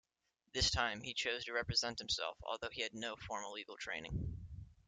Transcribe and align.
This 0.55 0.71
time, 0.71 1.03
he 1.03 1.13
chose 1.13 1.45
to 1.45 1.53
represent 1.53 1.99
himself, 1.99 2.35
although 2.41 2.71
he 2.71 2.81
had 2.81 2.95
no 2.95 3.15
formal 3.15 3.51
legal 3.53 3.77
training. 3.77 4.35